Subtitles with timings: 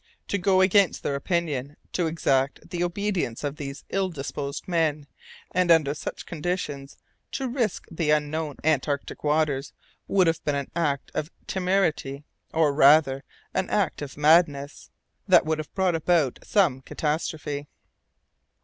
[0.29, 5.05] To go against their opinion, to exact the obedience of these ill disposed men,
[5.51, 6.97] and under such conditions
[7.33, 9.73] to risk the unknown Antarctic waters,
[10.07, 14.89] would have been an act of temerity or, rather, an act of madness
[15.27, 17.67] that would have brought about some catastrophe.